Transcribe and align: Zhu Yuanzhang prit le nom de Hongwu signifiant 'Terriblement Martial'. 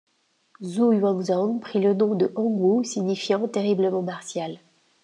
Zhu 0.63 0.95
Yuanzhang 0.95 1.59
prit 1.59 1.79
le 1.79 1.93
nom 1.93 2.15
de 2.15 2.31
Hongwu 2.35 2.83
signifiant 2.83 3.47
'Terriblement 3.47 4.01
Martial'. 4.01 4.57